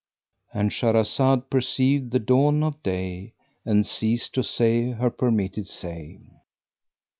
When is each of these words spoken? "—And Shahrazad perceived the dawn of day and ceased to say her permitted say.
"—And 0.51 0.71
Shahrazad 0.71 1.51
perceived 1.51 2.09
the 2.09 2.17
dawn 2.17 2.63
of 2.63 2.81
day 2.81 3.35
and 3.63 3.85
ceased 3.85 4.33
to 4.33 4.41
say 4.43 4.89
her 4.93 5.11
permitted 5.11 5.67
say. 5.67 6.17